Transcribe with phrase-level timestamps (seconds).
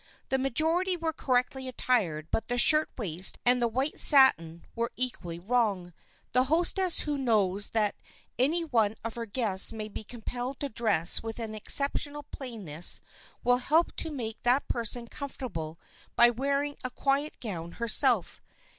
[0.29, 5.37] The majority were correctly attired but the shirt waist and the white satin were equally
[5.37, 5.93] wrong.
[6.31, 7.93] The hostess who knows that
[8.39, 12.99] any one of her guests may be compelled to dress with exceptional plainness
[13.43, 15.79] will help to make that person comfortable
[16.15, 18.41] by wearing a quiet gown herself.